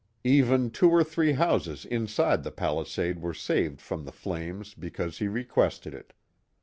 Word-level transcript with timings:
Even 0.23 0.71
two 0.71 0.89
or 0.89 1.03
three 1.03 1.33
houses 1.33 1.85
inside 1.85 2.41
the 2.41 2.49
palisade 2.49 3.19
were 3.21 3.35
saved 3.35 3.79
from 3.79 4.03
the 4.03 4.11
flames 4.11 4.73
because 4.73 5.19
he 5.19 5.27
requested 5.27 5.93
it. 5.93 6.11